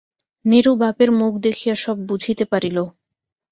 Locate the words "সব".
1.75-1.97